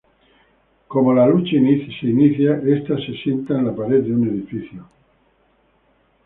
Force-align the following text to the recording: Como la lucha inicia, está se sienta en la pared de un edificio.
Como 0.87 1.13
la 1.13 1.27
lucha 1.27 1.57
inicia, 1.57 2.59
está 2.65 2.97
se 2.97 3.13
sienta 3.21 3.53
en 3.53 3.67
la 3.67 3.75
pared 3.75 4.01
de 4.03 4.11
un 4.11 4.27
edificio. 4.29 4.89